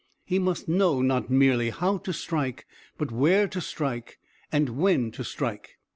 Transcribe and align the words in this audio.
He 0.25 0.39
must 0.39 0.67
know 0.67 1.03
not 1.03 1.29
merely 1.29 1.69
how 1.69 1.99
to 1.99 2.11
strike, 2.11 2.65
but 2.97 3.11
where 3.11 3.47
to 3.47 3.61
strike 3.61 4.17
and 4.51 4.69
when 4.69 5.11
to 5.11 5.23
strike. 5.23 5.77